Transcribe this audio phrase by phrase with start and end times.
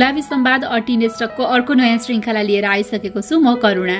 [0.00, 3.96] गुलाबी सम्वाद अटिनेस्टकको अर्को नयाँ श्रृङ्खला लिएर आइसकेको छु म करुणा।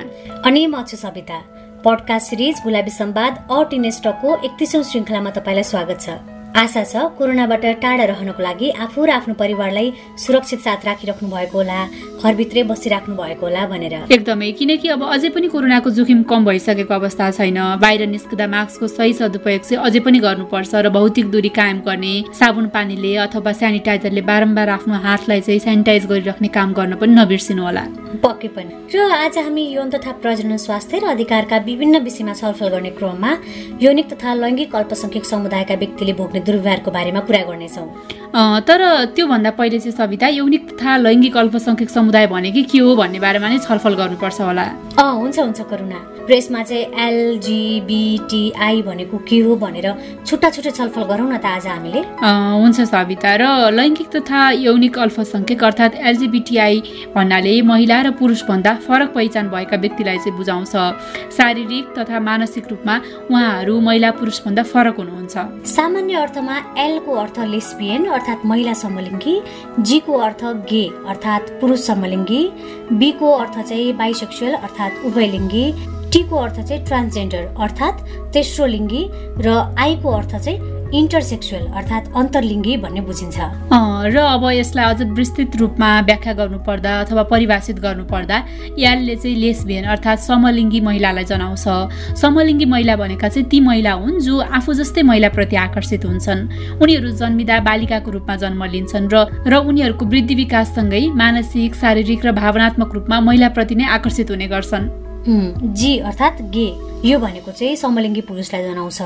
[0.49, 1.39] अनि म छु सविता
[1.85, 8.43] पडकास्ट सिरिज गुलाबी सम्वाद अटिनेस्टकको एकतिसौँ श्रृङ्खलामा तपाईँलाई स्वागत छ। आशा छ कोरोनाबाट टाढा रहनको
[8.43, 11.79] लागि आफू र आफ्नो परिवारलाई सुरक्षित साथ राखिराख्नु भएको होला
[12.23, 17.31] घरभित्रै बसिराख्नु भएको होला भनेर। एकदमै किनकि अब अझै पनि कोरोनाको जोखिम कम भइसकेको अवस्था
[17.39, 22.15] छैन। बाहिर निस्कँदा मास्कको सही सदुपयोग चाहिँ अझै पनि गर्नुपर्छ र भौतिक दूरी कायम गर्ने
[22.35, 27.85] साबुन पानीले अथवा सेनिटाइजरले बारम्बार आफ्नो हातलाई चाहिँ सेनिटाइज गरिराख्ने काम गर्न पनि नबिर्सिनु होला।
[28.27, 32.91] पक्कै पनि। र आज हामी यौन तथा प्रजनन स्वास्थ्य र अधिकारका विभिन्न विषयमा छलफल गर्ने
[32.99, 33.31] क्रममा
[33.81, 37.89] यौनिक तथा लैङ्गिक अल्पसंख्यक समुदायका व्यक्तिले भोग्ने दुर्व्यवहारको बारेमा कुरा गर्नेछौँ।
[38.69, 38.81] तर
[39.15, 43.59] त्योभन्दा पहिले चाहिँ सविता यौनिक तथा लैङ्गिक अल्पसङ्ख्यक समुदाय भनेकै के हो भन्ने बारेमा नै
[43.59, 44.65] छलफल गर्नुपर्छ होला।
[45.03, 45.99] अँ हुन्छ हुन्छ करुणा।
[46.31, 49.87] र यसमा चाहिँ एलजिबिटिआई भनेको के हो भनेर
[50.27, 55.61] छुट्टा छुट्टै छलफल गरौँ न त आज हामीले। हुन्छ सविता। र लैङ्गिक तथा यौनिक अल्पसङ्ख्यक
[55.65, 56.77] अर्थात् एलजिबिटिआई
[57.17, 60.75] भन्नाले महिला र पुरुषभन्दा फरक पहिचान भएका व्यक्तिलाई चाहिँ बुझाउँछ।
[61.35, 62.95] शारीरिक तथा मानसिक रूपमा
[63.27, 65.35] उहाँहरू महिला पुरुषभन्दा फरक हुनुहुन्छ।
[65.67, 69.33] सामान्य अर्थमा एलको अर्थ लेस्बियन अर्थात् महिला समलिङ्गी
[69.83, 72.43] जीको अर्थ गे अर्थात् पुरुष समलिङ्गी
[72.99, 75.65] बीको अर्थ चाहिँ बाइसेक्सुअल अर्थात् उभयलिङ्गी
[76.13, 79.03] टीको अर्थ चाहिँ ट्रान्सजेन्डर अर्थात् तेस्रो लिङ्गी
[79.41, 83.39] र आईको अर्थ चाहिँ इन्टरसेक्सुअल अर्थात् अन्तर्लिङ्गी भन्ने बुझिन्छ।
[84.11, 88.37] र अब यसलाई अझ विस्तृत रूपमा व्याख्या गर्नुपर्दा अथवा परिभाषित गर्नुपर्दा
[88.79, 94.39] यालले चाहिँ लेसबियन अर्थात् समलिङ्गी महिलालाई जनाउँछ। समलिङ्गी महिला भनेका चाहिँ ती महिला हुन् जो
[94.41, 100.35] आफू जस्तै महिलाप्रति आकर्षित हुन्छन्। उनीहरू जन्मिँदा बालिकाको रूपमा जन्म लिन्छन् र र उनीहरूको वृद्धि
[100.35, 106.69] विकाससँगै मानसिक शारीरिक र भावनात्मक रूपमा महिलाप्रति नै आकर्षित हुने गर्छन्। जी अर्थात् गे।
[107.05, 109.01] यो भनेको चाहिँ समलिङ्गी पुरुषलाई जनाउँछ।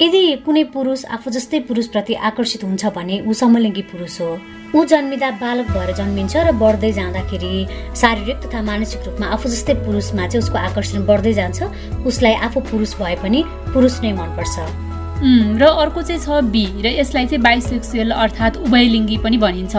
[0.00, 4.38] यदि कुनै पुरुष आफू जस्तै पुरुषप्रति आकर्षित हुन्छ भने ऊ समलिङ्गी पुरुष हो।
[4.74, 7.52] ऊ जन्मिँदा बालक भएर जन्मिन्छ र बढ्दै जाँदाखेरि
[7.96, 11.62] शारीरिक तथा मानसिक रूपमा आफू जस्तै पुरुषमा चाहिँ उसको आकर्षण बढ्दै जान्छ।
[12.06, 14.89] उसलाई आफू पुरुष भए पनि पुरुष नै मनपर्छ।
[15.20, 19.76] र अर्को चाहिँ छ बी र यसलाई चाहिँ बाइसेक्सुअल अर्थात् उभयलिङ्गी पनि भनिन्छ।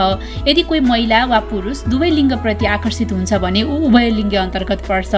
[0.48, 5.12] यदि कोही महिला वा पुरुष दुवै लिङ्गप्रति आकर्षित हुन्छ भने ऊ उभयलिङ्गी अन्तर्गत पर्छ।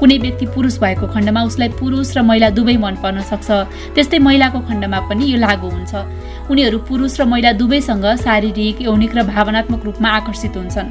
[0.00, 3.48] कुनै व्यक्ति पुरुष भएको खण्डमा उसलाई पुरुष र महिला दुवै मन पर्न सक्छ।
[3.94, 5.94] त्यस्तै महिलाको खण्डमा पनि यो लागु हुन्छ।
[6.50, 10.88] उनीहरू पुरुष र महिला दुवैसँग शारीरिक यौनिक र भावनात्मक रूपमा आकर्षित हुन्छन्।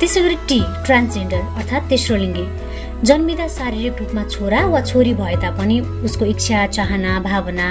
[0.00, 2.67] त्यसै गरी टी ट्रान्सजेन्डर अर्थात् तेस्रो लिङ्गी।
[2.98, 7.66] जन्मिँदा शारीरिक रूपमा छोरा वा छोरी भए तापनि उसको इच्छा चाहना भावना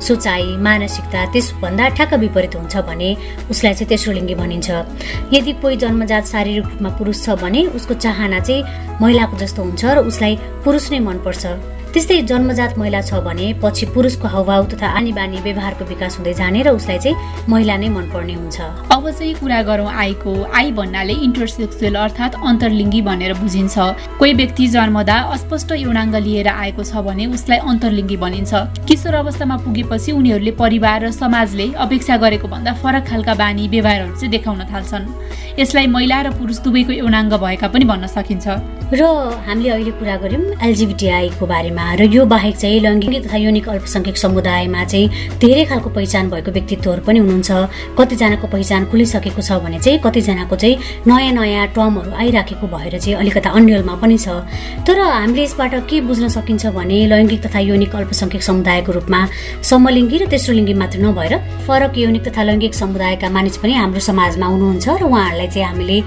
[0.00, 3.10] सोचाइ मानसिकता त्यसभन्दा ठ्याक्क विपरीत हुन्छ भने
[3.52, 4.70] उसलाई चाहिँ तेस्रो लिङ्गी भनिन्छ।
[5.36, 8.64] यदि कोही जन्मजात शारीरिक रूपमा पुरुष छ भने उसको चाहना चाहिँ
[9.04, 11.44] महिलाको जस्तो हुन्छ र उसलाई पुरुष नै मनपर्छ।
[11.94, 16.62] त्यस्तै जन्मजात महिला छ भने पछि पुरुषको हाउभाउ तथा आनी बानी व्यवहारको विकास हुँदै जाने
[16.62, 18.58] र उसलाई चाहिँ महिला नै मनपर्ने हुन्छ।
[18.94, 23.74] अब चाहिँ कुरा गरौँ आईको। आई भन्नाले इन्टरसेक्सुअल अर्थात् अन्तर्लिङ्गी भनेर बुझिन्छ।
[24.22, 28.52] कोही व्यक्ति जन्मदा अस्पष्ट यौनाङ्ग लिएर आएको छ भने उसलाई अन्तर्लिङ्गी भनिन्छ।
[28.86, 34.30] किशोर अवस्थामा पुगेपछि उनीहरूले परिवार र समाजले अपेक्षा गरेको भन्दा फरक खालका बानी व्यवहारहरू चाहिँ
[34.30, 35.10] देखाउन थाल्छन्।
[35.58, 38.46] यसलाई महिला र पुरुष दुवैको यौनाङ्ग भएका पनि भन्न सकिन्छ।
[38.90, 39.02] र
[39.46, 44.84] हामीले अहिले कुरा गऱ्यौँ एलजिबिटिआईको बारेमा र यो बाहेक चाहिँ लैङ्गिक तथा यौनिक अल्पसङ्ख्यक समुदायमा
[44.84, 47.50] चाहिँ धेरै खालको पहिचान भएको व्यक्तित्वहरू पनि हुनुहुन्छ।
[47.94, 53.50] कतिजनाको पहिचान खुलिसकेको छ भने चाहिँ कतिजनाको चाहिँ नयाँ नयाँ टर्महरू आइराखेको भएर चाहिँ अलिकता
[53.54, 54.42] अन्यलमा पनि छ।
[54.82, 59.20] तर हामीले यसबाट के बुझ्न सकिन्छ भने लैङ्गिक तथा यौनिक अल्पसङ्ख्यक समुदायको रूपमा
[59.70, 64.46] समलिङ्गी र तेस्रो लिङ्गी मात्र नभएर फरक यौनिक तथा लैङ्गिक समुदायका मानिस पनि हाम्रो समाजमा
[64.50, 65.98] आउनुहुन्छ र उहाँहरूलाई चाहिँ हामीले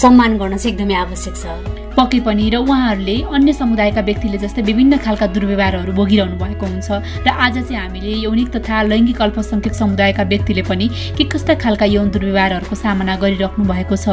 [0.00, 4.96] सम्मान गर्न चाहिँ एकदमै आवश्यक छ। पक्कै पनि र उहाँहरूले अन्य समुदायका व्यक्तिले जस्तै विभिन्न
[5.04, 6.88] खालका दुर्व्यवहारहरू भोगिरहनु भएको हुन्छ।
[7.26, 10.86] र आज चाहिँ हामीले यौनिक तथा लैङ्गिक अल्पसङ्ख्यक समुदायका व्यक्तिले पनि
[11.16, 14.06] के कस्ता खालका यौन दुर्व्यवहारहरूको सामना गरिराख्नु भएको छ?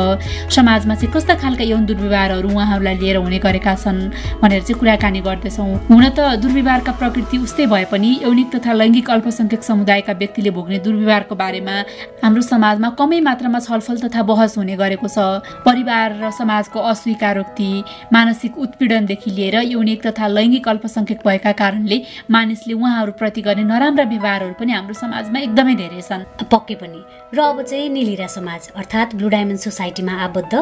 [0.51, 4.00] समाजमा चाहिँ कस्ता खालका यौन दुर्व्यवहारहरू उहाँहरूलाई लिएर हुने गरेका छन्
[4.44, 9.63] भनेर चाहिँ कुराकानी गर्दैछौँ। हुन त दुर्व्यवहारका प्रकृति उस्तै भए पनि यौनिक तथा लैङ्गिक अल्पसङ्ख्यक
[9.63, 11.75] समुदायका व्यक्तिले भोग्ने दुर्व्यवहारको बारेमा
[12.24, 15.18] हाम्रो समाजमा कमै मात्रामा छलफल तथा बहस हुने गरेको छ।
[15.63, 17.69] परिवार र समाजको अस्वीकारोक्ति
[18.13, 21.98] मानसिक उत्पीडनदेखि लिएर यौनिक तथा लैङ्गिक अल्पसङ्ख्यक भएका कारणले
[22.31, 27.00] मानिसले उहाँहरूप्रति गर्ने नराम्रा व्यवहारहरू पनि हाम्रो समाजमा एकदमै धेरै छन्। पक्कै पनि।
[27.33, 30.54] र अब चाहिँ निलिरा समाज अर्थात् ब्लु डायमन्ड सोसाइटीमा आबद्ध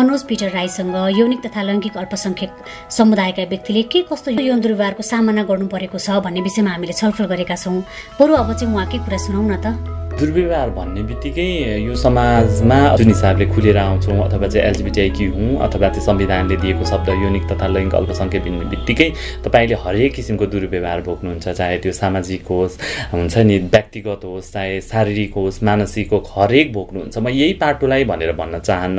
[0.00, 2.52] अनुज पिटर राईसँग यौनिक तथा लैङ्गिक अल्पसङ्ख्यक
[2.90, 7.56] समुदायका व्यक्तिले के कस्तो यौन दुर्व्यवहारको सामना गर्नु परेको छ भन्ने विषयमा हामीले छलफल गरेका
[7.56, 7.80] छौँ।
[8.20, 10.03] बरु अब चाहिँ उहाँकै कुरा सुनौ न त?
[10.14, 11.44] दुर्व्यवहार भन्ने बित्तिकै
[11.82, 17.08] यो समाजमा जुन हिसाबले खुलेर आउँछौँ अथवा चाहिँ एलजिबिटिआइक्यू हुँ अथवा चाहिँ संविधानले दिएको शब्द
[17.22, 19.08] यौनिक तथा लैङ्गिक अल्पसङ्ख्यक भन्ने बित्तिकै
[19.44, 22.78] तपाईँले हरेक किसिमको दुर्व्यवहार भोग्नुहुन्छ चाहे त्यो सामाजिक होस्
[23.12, 28.32] हुन्छ नि व्यक्तिगत होस् चाहे शारीरिक होस् मानसिक होस् हरेक भोग्नुहुन्छ। म यही पाटोलाई भनेर
[28.38, 28.98] भन्न चाहन्न।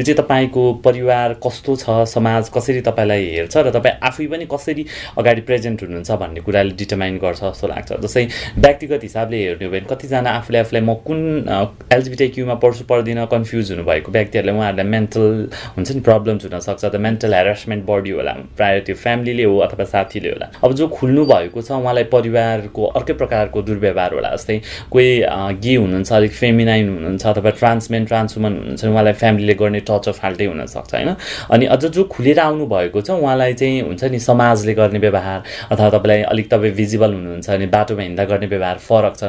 [0.00, 4.86] यो चाहिँ तपाईँको परिवार कस्तो छ समाज कसरी तपाईँलाई हेर्छ र तपाईँ आफै पनि कसरी
[5.18, 8.26] अगाडि प्रेजेन्ट हुनुहुन्छ भन्ने कुराले डिटर्माइन गर्छ जस्तो लाग्छ। जस्तै
[8.64, 11.20] व्यक्तिगत हिसाबले हेर्ने हो भने कतिजना आफूले आफूलाई म कुन
[11.92, 15.24] एलजिबिटी क्युमा पढ्छु पर्दिनँ कन्फ्युज हुनुभएको व्यक्तिहरूले उहाँहरूलाई मेन्टल
[15.76, 20.30] हुन्छ नि प्रब्लम्स हुनसक्छ त मेन्टल हेरासमेन्ट बढी होला प्रायः त्यो फ्यामिलीले हो अथवा साथीले
[20.30, 24.60] होला। अब जो खुल्नु भएको छ उहाँलाई परिवारको अर्कै प्रकारको दुर्व्यवहार होला जस्तै
[24.90, 25.10] कोही
[25.64, 30.94] गे हुनुहुन्छ अलिक फेमिनाइन हुनुहुन्छ अथवा ट्रान्समेन ट्रान्सवुमन हुनुहुन्छ उहाँलाई फ्यामिलीले गर्ने टचर फाल्टै हुनसक्छ
[30.94, 31.10] होइन?
[31.50, 35.40] अनि अझ जो खुलेर आउनु भएको छ उहाँलाई चाहिँ हुन्छ नि समाजले गर्ने व्यवहार
[35.72, 39.22] अथवा तपाईँलाई अलिक तपाईँ भिजिबल हुनुहुन्छ अनि बाटोमा हिँड्दा गर्ने व्यवहार फरक छ।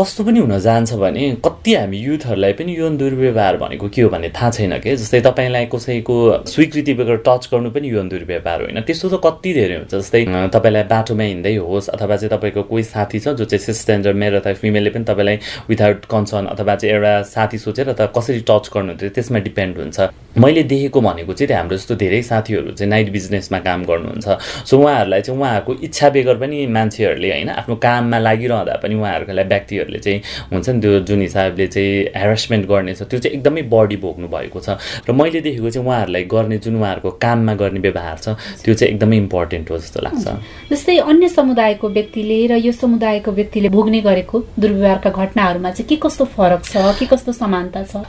[0.00, 4.28] कस्तो पनि हुन जान्छ भने कति हामी युथहरूलाई पनि यो दुर्व्यवहार भनेको के हो भन्ने
[4.36, 4.96] थाहा छैन कि?
[4.96, 6.16] जस्तै तपाईँलाई कसैको
[6.46, 10.84] स्वीकृति बेगर टच गर्नु पनि यो दुर्व्यवहार होइन। त्यस्तो त कति धेरै हुन्छ जस्तै तपाईँलाई
[10.92, 14.90] बाटोमा हिँड्दै होस् अथवा चाहिँ तपाईँको कोही साथी छ जो चाहिँ सिस्टेन्जर मेल अथवा फिमेलले
[14.90, 15.36] पनि तपाईँलाई
[15.68, 19.98] विदाउट कन्सर्न अथवा चाहिँ एउटा साथी सोचेर त कसरी टच गर्नु त्यसमा डिपेन्ड हुन्छ।
[20.38, 24.26] मैले देखेको भनेको चाहिँ हाम्रो जस्तो धेरै साथीहरू चाहिँ नाइट बिजनेसमा काम गर्नुहुन्छ।
[24.68, 29.98] सो उहाँहरूलाई चाहिँ उहाँहरूको इच्छा बेगर पनि मान्छेहरूले होइन आफ्नो काममा लागिरहँदा पनि उहाँहरूलाई व्यक्तिहरूले
[29.98, 30.20] चाहिँ
[30.58, 34.76] हुन्छ नि त्यो जुन हिसाबले चाहिँ हेरेसमेन्ट गर्नेछ त्यो चाहिँ एकदमै बढी भोग्नु भएको छ।
[35.08, 38.28] र मैले देखेको चाहिँ उहाँहरूलाई गर्ने जुन उहाँहरूको काममा गर्ने व्यवहार छ
[38.64, 40.26] त्यो चाहिँ एकदमै इम्पोर्टेन्ट हो जस्तो लाग्छ।
[40.72, 46.24] जस्तै अन्य समुदायको व्यक्तिले र यो समुदायको व्यक्तिले भोग्ने गरेको दुर्व्यवहारका घटनाहरूमा चाहिँ के कस्तो
[46.36, 48.02] फरक छ के कस्तो समानता छ?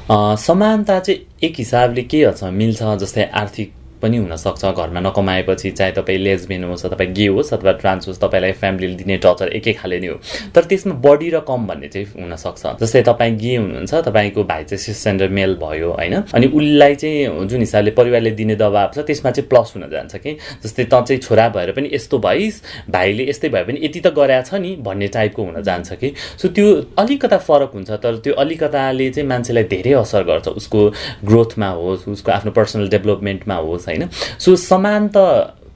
[0.44, 6.20] समानता चाहिँ एक हिसाबले के छ मिल्छ जस्तै आर्थिक पनि हुनसक्छ घरमा नकमाएपछि चाहे तपाईँ
[6.20, 10.08] लेजबिन होस् अथवा गे होस् अथवा ट्रान्स होस् तपाईँलाई फ्यामिलीले दिने टर्चर एकै खाले नै
[10.08, 10.16] हो।
[10.56, 14.80] तर त्यसमा बढी र कम भन्ने चाहिँ हुनसक्छ। जस्तै तपाईँ गे हुनुहुन्छ तपाईँको भाइ चाहिँ
[14.80, 16.16] सिस्टेन्डर मेल भयो होइन?
[16.34, 20.32] अनि उसलाई चाहिँ जुन हिसाबले परिवारले दिने दबाब छ त्यसमा चाहिँ प्लस हुन जान्छ कि?
[20.64, 24.48] जस्तै त चाहिँ छोरा भएर पनि यस्तो भइस् भाइले यस्तै भए पनि यति त गराएको
[24.50, 26.14] छ नि भन्ने टाइपको हुन जान्छ कि?
[26.42, 26.68] सो त्यो
[26.98, 30.80] अलिकता फरक हुन्छ तर त्यो अलिकताले चाहिँ मान्छेलाई धेरै असर गर्छ। उसको
[31.26, 34.10] ग्रोथमा होस् उसको आफ्नो पर्सनल डेभलपमेन्टमा होस् होइन?
[34.40, 35.18] सो समान त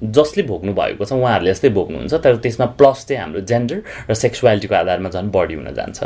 [0.03, 3.77] जसले भोग्नु भएको छ उहाँहरूले यस्तै भोग्नुहुन्छ तर त्यसमा प्लस चाहिँ हाम्रो जेन्डर
[4.09, 5.99] र सेक्सुवालिटीको आधारमा झन् बढी हुन जान्छ।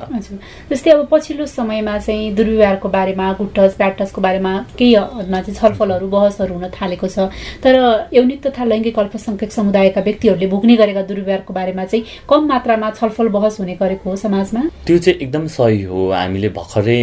[0.70, 6.54] जस्तै अब पछिल्लो समयमा चाहिँ दुर्व्यवहारको बारेमा गुटस ब्याटसको बारेमा केही हदमा चाहिँ छलफलहरू बहसहरू
[6.54, 7.30] हुन थालेको छ।
[7.64, 7.74] तर
[8.14, 13.60] यौनिक तथा लैङ्गिक अल्पसङ्ख्यक समुदायका व्यक्तिहरूले भोग्ने गरेका दुर्व्यवहारको बारेमा चाहिँ कम मात्रामा छलफल बहस
[13.60, 14.62] हुने गरेको हो समाजमा?
[14.86, 17.00] त्यो चाहिँ एकदम सही हो। हामीले भर्खरै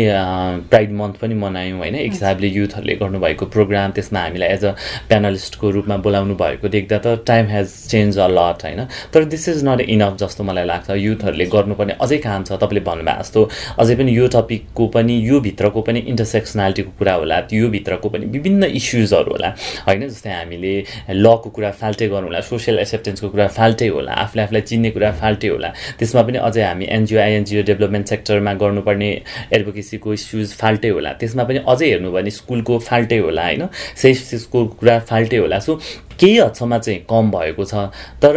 [0.70, 1.94] प्राइड मन्थ पनि मनायौँ होइन?
[1.94, 4.72] एक हिसाबले युथहरूले गर्नुभएको प्रोग्राम त्यसमा हामीलाई एज अ
[5.08, 8.84] प्यानलिस्टको रूपमा बोलाउनु भएको देख्दा त time has change a lot होइन?
[9.12, 13.22] तर दिस इज नट इनफ जस्तो मलाई लाग्छ। युथहरूले गर्नुपर्ने अझै काम छ तपाईँले भन्नुभएको
[13.22, 13.48] जस्तो।
[13.80, 18.64] अझै पनि यो टपिकको पनि यो भित्रको पनि इन्टरसेक्सनालिटीको कुरा होला यो भित्रको पनि विभिन्न
[18.78, 19.50] इस्युजहरू होला
[19.88, 20.08] होइन?
[20.08, 20.74] जस्तै हामीले
[21.10, 25.48] लको कुरा फाल्टै गर्नु होला सोसियल एक्सेप्टेन्सको कुरा फाल्टै होला आफूले आफूलाई चिन्ने कुरा फाल्टै
[25.48, 29.10] होला। त्यसमा पनि अझै हामी एनजिओ आइएनजिओ डेभलपमेन्ट सेक्टरमा गर्नुपर्ने
[29.54, 33.62] एडभोकेसीको इस्युज फाल्टै होला। त्यसमा पनि अझै हेर्नु भने स्कुलको फाल्टै होला होइन?
[33.96, 34.18] सेफ
[34.52, 35.78] कुरा फाल्टै होला। सो
[36.20, 37.74] केही हदसम्म चाहिँ कम भएको छ।
[38.22, 38.36] तर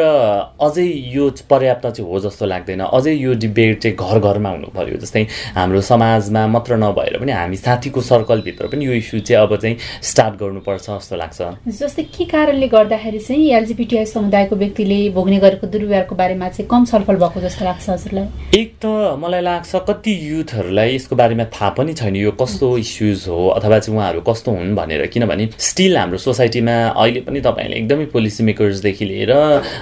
[0.62, 4.98] अझै यो पर्याप्त चाहिँ हो जस्तो लाग्दैन। अझै यो डिबेट चाहिँ घर घरमा हुनु पऱ्यो
[4.98, 5.24] जस्तै
[5.56, 10.36] हाम्रो समाजमा मात्र नभएर पनि हामी साथीको सर्कलभित्र पनि यो इस्यु चाहिँ अब चाहिँ स्टार्ट
[10.40, 16.50] गर्नुपर्छ जस्तो लाग्छ। जस्तै के कारणले गर्दाखेरि चाहिँ एलजिबिटिआई समुदायको व्यक्तिले भोग्ने गरेको दुर्व्यवहारको बारेमा
[16.50, 18.28] चाहिँ कम छलफल भएको जस्तो लाग्छ हजुरलाई?
[18.58, 18.86] एक त
[19.20, 23.98] मलाई लाग्छ कति युथहरूलाई यसको बारेमा थाहा पनि छैन यो कस्तो इस्युज हो अथवा चाहिँ
[23.98, 29.06] उहाँहरू कस्तो हुन् भनेर। किनभने स्टिल हाम्रो सोसाइटीमा अहिले पनि तपाईँ तपाईँले एकदमै पोलिसी मेकर्सदेखि
[29.06, 29.32] लिएर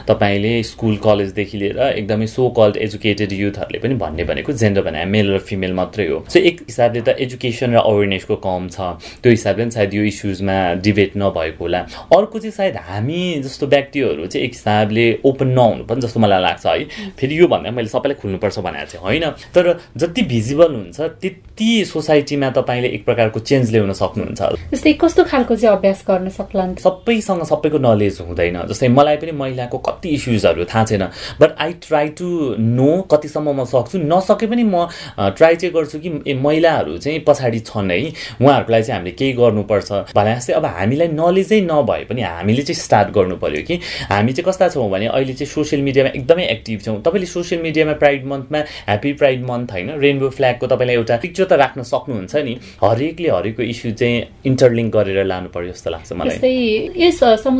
[0.08, 5.32] तपाईँले स्कुल कलेजदेखि लिएर एकदमै सो कल्ड एजुकेटेड युथहरूले पनि भन्ने भनेको जेन्डर भने मेल
[5.34, 9.64] र फिमेल मात्रै हो। सो एक हिसाबले त एजुकेसन र अवेरनेसको कम छ। त्यो हिसाबले
[9.64, 14.54] पनि सायद यो इस्युजमा डिबेट नभएको होला। अर्को चाहिँ सायद हामी जस्तो व्यक्तिहरू चाहिँ एक
[14.58, 18.86] हिसाबले ओपन नहुनु पनि जस्तो मलाई लाग्छ है। फेरि यो भन्दा मैले सबैलाई खुल्नुपर्छ भनेर
[18.90, 19.26] चाहिँ होइन?
[19.54, 19.66] तर
[19.98, 25.78] जति भिजिबल हुन्छ त्यति सोसाइटीमा तपाईँले एक प्रकारको चेन्ज ल्याउन सक्नुहुन्छ। जस्तै कस्तो खालको चाहिँ
[25.78, 30.84] अभ्यास गर्न सक्ला सबैसँग सबैको सबैको नलेज हुँदैन। जस्तै मलाई पनि महिलाको कति इस्युजहरू थाहा
[30.86, 31.04] छैन।
[31.40, 34.88] But I try to know कतिसम्म म सक्छु। नसके पनि म
[35.36, 38.00] ट्राई चाहिँ गर्छु कि ए महिलाहरू चाहिँ पछाडि छन् है।
[38.42, 43.10] उहाँहरूको चाहिँ हामीले केही गर्नुपर्छ। भने जस्तै अब हामीलाई नलेजै नभए पनि हामीले चाहिँ स्टार्ट
[43.16, 43.76] गर्नु पऱ्यो कि।
[44.10, 47.94] हामी चाहिँ कस्ता छौँ भने अहिले चाहिँ सोसियल मिडियामा एकदमै एक्टिभ छौँ। तपाईँले सोसियल मिडियामा
[48.00, 52.54] प्राइड मन्थमा ह्याप्पी प्राइड मन्थ होइन रेनबो फ्ल्यागको तपाईँलाई एउटा पिक्चर त राख्न सक्नुहुन्छ नि
[52.84, 56.38] हरेकले हरेकको इस्यु चाहिँ इन्टरलिङ्क गरेर लानु पर्यो जस्तो लाग्छ मलाई।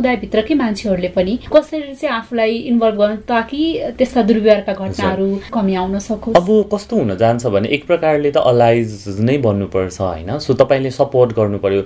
[0.06, 3.60] समुदायभित्रकै मान्छेहरूले पनि कसरी चाहिँ आफूलाई इन्भल्भ गर्नु ताकि
[3.98, 9.18] त्यस्ता दुर्व्यवहारका घटनाहरू कमी आउन सकोस्। अब कस्तो हुन जान्छ भने एक प्रकारले त अलाइज
[9.18, 11.82] नै बन्नुपर्छ होइन। सो तपाईँले सपोर्ट गर्नु पर्यो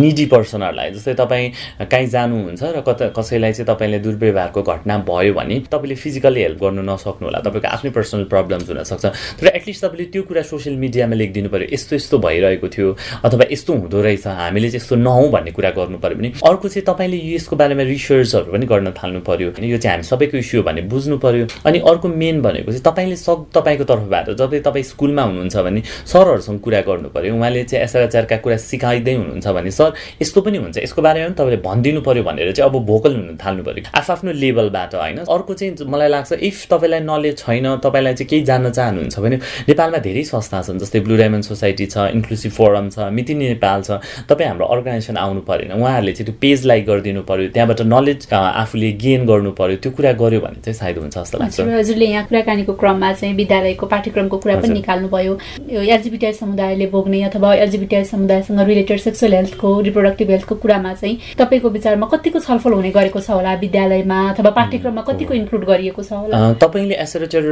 [0.00, 1.50] निडी पर्सनहरूलाई। जस्तै तपाईँ
[1.84, 6.82] काहीँ जानुहुन्छ र कता कसैलाई चाहिँ तपाईँले दुर्व्यवहारको घटना भयो भने तपाईँले फिजिकल्ली हेल्प गर्नु
[6.88, 9.04] नसक्नु होला तपाईँको आफ्नै पर्सनल प्रब्लम्स हुनसक्छ।
[9.40, 12.88] तर एटलिस्ट तपाईँले त्यो कुरा सोसियल मिडियामा लेखिदिनु पऱ्यो यस्तो यस्तो भइरहेको थियो
[13.20, 16.86] अथवा यस्तो हुँदो रहेछ हामीले चाहिँ यस्तो नहौँ भन्ने कुरा गर्नु पऱ्यो भने अर्को चाहिँ
[16.88, 20.82] तपाईँले यसको बारेमा रिसर्चहरू पनि गर्न थाल्नु पऱ्यो यो चाहिँ हामी सबैको इस्यु हो भने
[20.92, 25.56] बुझ्नु पऱ्यो अनि अर्को मेन भनेको चाहिँ तपाईँले सक तपाईँको तर्फबाट जब तपाईँ स्कुलमा हुनुहुन्छ
[25.66, 30.58] भने सरहरूसँग कुरा गर्नु पऱ्यो उहाँले चाहिँ एसआरएचआरका कुरा सिकाइँदै हुनुहुन्छ भने सर यस्तो पनि
[30.58, 34.32] हुन्छ। यसको बारेमा पनि तपाईँले भनिदिनु पऱ्यो भनेर चाहिँ अब भोकल हुनु थाल्नु पऱ्यो आफ्नो
[34.32, 39.18] लेभलबाट होइन। अर्को चाहिँ मलाई लाग्छ इफ तपाईँलाई नलेज छैन तपाईँलाई चाहिँ केही जान्न चाहनुहुन्छ
[39.18, 39.36] भने
[39.68, 43.98] नेपालमा धेरै संस्था छन् जस्तै ब्लु डायमन्ड सोसाइटी छ इन्क्लुसिभ फोरम छ मितिनी नेपाल छ।
[44.28, 48.90] तपाईँ हाम्रो अर्गनाइजेसन आउनु परेन। उहाँहरूले चाहिँ त्यो पेज लाइक गरिदिनु पऱ्यो त्यहाँबाट नलेज आफूले
[49.04, 52.72] गेन गर्नु पऱ्यो त्यो कुरा गर्यो भने चाहिँ सायद हुन्छ जस्तो लाग्छ। हजुरले यहाँ कुराकानीको
[52.80, 55.32] क्रममा चाहिँ विद्यालयको पाठ्यक्रमको कुरा पनि निकाल्नु भयो
[55.70, 62.06] एलजिबिटिआई समुदायले भोग्ने अथवा एलजिबिटिआई समुदायसँग रिलेटेड सेक्सुअल हेल्थको रिप्रोडक्टिभ हेल्थको कुरामा चाहिँ तपाईँको विचारमा
[62.14, 63.54] कतिको छलफल हुने गरेको छ होला?
[63.64, 66.52] विद्यालयमा अथवा पाठ्यक्रममा कतिको इन्क्लुड गरिएको छ होला?
[66.62, 67.42] तपाईँले एसोरेटर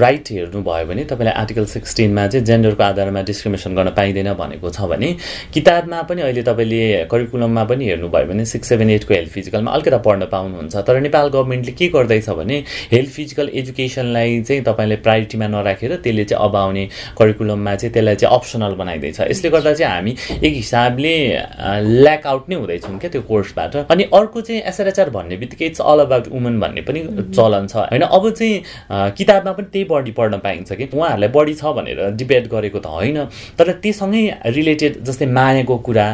[0.00, 5.14] राइट हेर्नुभयो भने तपाईँले आर्टिकल सिक्सटिनमा चाहिँ जेन्डरको आधारमा डिस्क्रिमिनेसन गर्न पाइँदैन भनेको छ भने
[5.54, 10.26] किताबमा पनि अहिले तपाईँले करिकुलममा पनि हेर्नुभयो भने सिक्स सेभेन एटको हेल्थ फिजिकलमा अलिकति पढ्न
[10.28, 12.56] पाउनुहुन्छ। तर नेपाल गभर्मेन्टले के गर्दैछ भने
[12.92, 16.84] हेल्थ फिजिकल एजुकेसनलाई चाहिँ तपाईँले प्रायोरिटीमा नराखेर त्यसले चाहिँ अब आउने
[17.18, 21.14] करिकुलममा चाहिँ त्यसलाई चाहिँ अप्सनल बनाइदिएछ यसले गर्दा चाहिँ हामी एक हिसाबले
[22.04, 26.00] ल्याक आउट नै हुँदैछौँ क्या त्यो कोर्सबाट अनि अर्को चाहिँ एसआरएचआर भन्ने बित्तिकै इट्स अल
[26.00, 27.00] अबाउट वुमन भन्ने पनि
[27.32, 31.72] चलन छ। होइन अब चाहिँ किताबमा पनि त्यही बढी पढ्न पाइन्छ कि। उहाँहरूलाई बढी छ
[31.76, 33.24] भनेर डिबेट गरेको त होइन।
[33.58, 36.06] तर त्योसँगै रिलेटेड जस्तै मायाको कुरा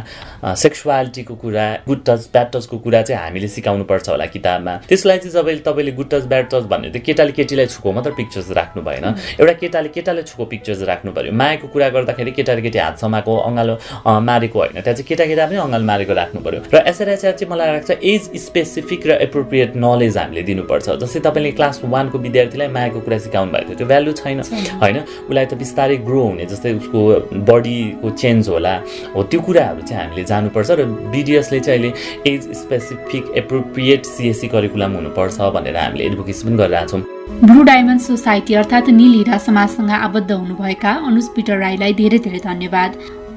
[0.63, 5.35] सेक्सुवालिटीको कुरा गुड टच ब्याड टचको कुरा चाहिँ हामीले सिकाउनु पर्छ होला किताबमा। त्यसलाई चाहिँ
[5.35, 9.05] तपाईँले तपाईँले गुड टच ब्याड टच भन्ने त केटाले केटीलाई छुको मात्र पिक्चर्स राख्नु भएन।
[9.41, 13.33] एउटा केटाले केटाले छुको पिक्चर्स राख्नु पऱ्यो मायाको कुरा गर्दाखेरि केटा र केटी हात समाएको
[13.49, 17.51] अँगालो मारेको होइन। त्यहाँ चाहिँ केटा केटा पनि अँगालो मारेको राख्नु पऱ्यो र एसआरएचआर चाहिँ
[17.53, 23.01] मलाई लाग्छ एज स्पेसिफिक र एप्रोप्रिएट नलेज हामीले दिनुपर्छ। जस्तै तपाईँले क्लास वानको विद्यार्थीलाई मायाको
[23.01, 24.39] कुरा सिकाउनु भएको थियो त्यो भ्यालु छैन।
[24.83, 24.97] होइन?
[25.29, 27.01] उसलाई त बिस्तारै ग्रो हुने जस्तै उसको
[27.49, 28.75] बडीको चेन्ज होला।
[29.15, 31.91] हो त्यो कुराहरू चाहिँ हामीले जानुपर्छ। र बिडिएसले चाहिँ अहिले
[32.31, 37.03] age specific appropriate CSE curriculum हुनुपर्छ भनेर हामीले एडभोकेसी पनि गरिरहेको छौँ।
[37.49, 42.91] ब्लु डायमन्ड सोसाइटी अर्थात् निल हिरा समाजसँग आबद्ध हुनुभएका अनुज पिटर राईलाई धेरै धेरै धन्यवाद।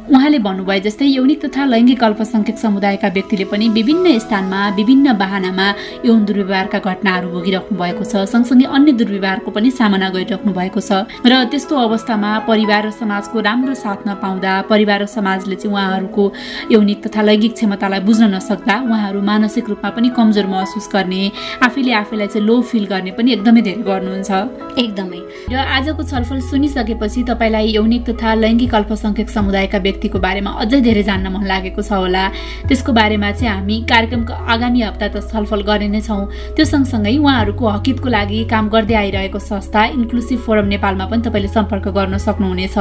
[0.06, 5.68] उहाँले भन्नुभयो जस्तै यौनिक तथा लैङ्गिक अल्पसङ्ख्यक समुदायका व्यक्तिले पनि विभिन्न स्थानमा विभिन्न बाहनामा
[6.06, 11.34] यौन दुर्व्यवहारका घटनाहरू भोगिराख्नु भएको छ। सँगसँगै अन्य दुर्व्यवहारको पनि सामना गरिराख्नु भएको छ। र
[11.50, 16.24] त्यस्तो अवस्थामा परिवार र समाजको राम्रो साथ नपाउँदा परिवार र समाजले चाहिँ उहाँहरूको
[16.72, 21.22] यौनिक तथा लैङ्गिक क्षमतालाई बुझ्न नसक्दा उहाँहरू मानसिक रूपमा पनि कमजोर महसुस गर्ने
[21.66, 24.30] आफैले आफैलाई चाहिँ लो फिल गर्ने पनि एकदमै धेरै गर्नुहुन्छ।
[24.86, 31.04] एकदमै। र आजको छलफल सुनिसकेपछि तपाईँलाई यौनिक तथा लैङ्गिक अल्पसङ्ख्यक समुदायका व्यक्तिको बारेमा अझै धेरै
[31.08, 32.24] जान्न मन लागेको छ होला।
[32.68, 37.66] त्यसको बारेमा चाहिँ हामी कार्यक्रमको आगामी हप्ता त छलफल गर्ने नै छौँ। त्यो सँगसँगै उहाँहरूको
[37.76, 42.78] हकितको लागि काम गर्दै आइरहेको संस्था इन्क्लुसिभ फोरम नेपालमा पनि तपाईँले सम्पर्क गर्न सक्नुहुनेछ।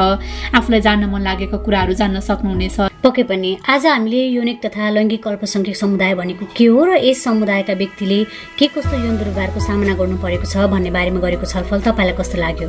[0.59, 5.77] आफूलाई जान्न मन लागेको कुराहरू जान्न सक्नुहुनेछ। पक्कै पनि आज हामीले युनिक तथा लैङ्गिक अल्पसङ्ख्यक
[5.77, 8.19] समुदाय भनेको के हो र यस समुदायका व्यक्तिले
[8.59, 12.69] के कस्तो यौन दुर्व्यवहारको सामना गर्नु परेको छ भन्ने बारेमा गरेको छलफल तपाईँलाई कस्तो लाग्यो?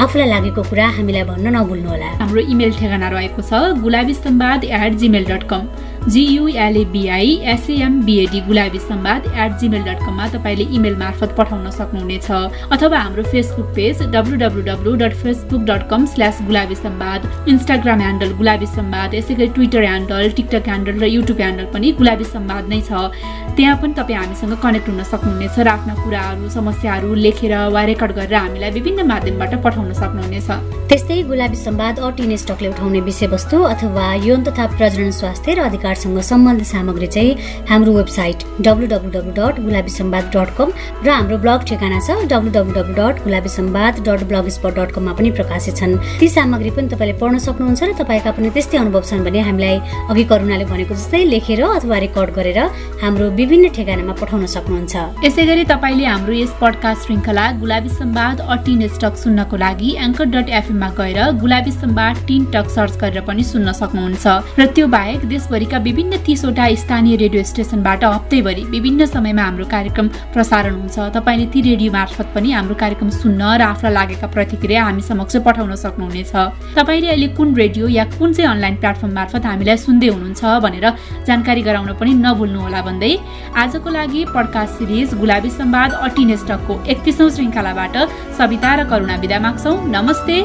[0.00, 3.52] आफूलाई लागेको कुरा हामीलाई भन्न नभुल्नुहोला। हाम्रो इमेल ठेगाना रहेको छ
[3.84, 5.62] Gulabi Sambad at Gmail dot com
[6.08, 12.30] G U L A B I S A M B A D Gulabi Sambad at Gmail dot कममा तपाईँले इमेल मार्फत पठाउन सक्नुहुनेछ।
[12.72, 18.00] अथवा हाम्रो Facebook page W W W dot Facebook dot com slash Gulabi Sambad Instagram
[18.00, 22.68] handle Gulabi Sambad यसै गरी Twitter handle TikTok handle र युट्युब ह्यान्डल पनि गुलाबी सम्वाद
[22.68, 23.08] नै छ।
[23.56, 28.34] त्यहाँ पनि तपाईँ हामीसँग कनेक्ट हुन सक्नुहुनेछ र आफ्ना कुराहरू समस्याहरू लेखेर वा रेकर्ड गरेर
[28.34, 30.48] हामीलाई विभिन्न माध्यमबाट पठाउन सक्नुहुनेछ।
[30.90, 35.60] त्यस्तै गुलाबी सम्वाद अटिने स्टकले उठाउने विषयवस्तु अथवा यौन तथा प्रजनन स्वास्थ्य र
[35.94, 37.36] अधिकारसँग सम्बन्धित सामग्री चाहिँ
[37.70, 40.68] हाम्रो website W W W dot Gulabi Sambad dot com
[41.06, 44.22] र हाम्रो ब्लग ठेगाना छ W W W dot Gulabi Sambad dot
[44.56, 48.50] blogspot dot कममा पनि प्रकाशित छन्। ती सामग्री पनि तपाईँले पढ्न सक्नुहुन्छ र तपाईँका पनि
[48.50, 49.76] त्यस्तै अनुभव छन् भने हामीलाई
[50.10, 52.58] अघि करुणाले भनेको जस्तै लेखेर अथवा रेकर्ड गरेर
[53.02, 54.94] हाम्रो विभिन्न ठेगानामा पठाउन सक्नुहुन्छ।
[55.26, 60.48] यसै गरी तपाईँले हाम्रो यस पडकास्ट श्रृङ्खला गुलाबी सम्वाद अटिन स्टक सुन्नको लागि एङ्कर डट
[60.58, 64.26] एफएममा गएर Gulabi Sambad teen talk search गरेर पनि सुन्न सक्नुहुन्छ।
[64.58, 70.74] र त्यो बाहेक देशभरिका विभिन्न तिसवटा स्थानीय रेडियो स्टेसनबाट हप्तैभरि विभिन्न समयमा हाम्रो कार्यक्रम प्रसारण
[70.74, 75.36] हुन्छ। तपाईँले ती रेडियो मार्फत पनि हाम्रो कार्यक्रम सुन्न र आफूलाई लागेका प्रतिक्रिया हामी समक्ष
[75.44, 76.32] पठाउन सक्नुहुनेछ।
[76.78, 80.86] तपाईँले अहिले कुन रेडियो या कुन चाहिँ अनलाइन प्लेटफर्म मार्फत हामीलाई सुन्दै हुनुहुन्छ भनेर
[81.28, 83.12] जानकारी गराउन पनि नभुल्नुहोला भन्दै
[83.52, 87.96] आजको लागि पडकास्ट सिरिज गुलाबी सम्वाद अटिने स्टकको एकतिसौँ श्रृङ्खलाबाट
[88.38, 90.36] सविता र करुणा विदा माग्छौ। नमस्ते।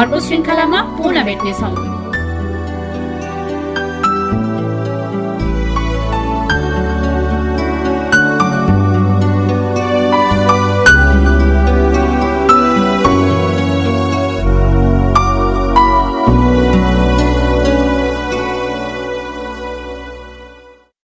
[0.00, 1.97] अर्को श्रृङ्खलामा पुनः भेट्नेछौँ।